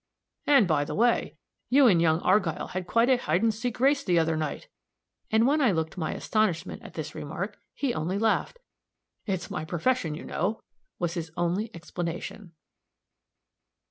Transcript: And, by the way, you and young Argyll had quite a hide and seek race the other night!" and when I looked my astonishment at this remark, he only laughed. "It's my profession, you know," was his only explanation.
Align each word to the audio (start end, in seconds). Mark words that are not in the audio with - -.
And, 0.47 0.67
by 0.67 0.83
the 0.83 0.95
way, 0.95 1.37
you 1.69 1.85
and 1.85 2.01
young 2.01 2.21
Argyll 2.21 2.69
had 2.69 2.87
quite 2.87 3.07
a 3.07 3.17
hide 3.17 3.43
and 3.43 3.53
seek 3.53 3.79
race 3.79 4.03
the 4.03 4.17
other 4.17 4.35
night!" 4.35 4.67
and 5.29 5.45
when 5.45 5.61
I 5.61 5.71
looked 5.71 5.95
my 5.95 6.13
astonishment 6.15 6.81
at 6.81 6.95
this 6.95 7.13
remark, 7.13 7.59
he 7.75 7.93
only 7.93 8.17
laughed. 8.17 8.57
"It's 9.27 9.51
my 9.51 9.63
profession, 9.63 10.15
you 10.15 10.23
know," 10.25 10.63
was 10.97 11.13
his 11.13 11.31
only 11.37 11.69
explanation. 11.75 12.53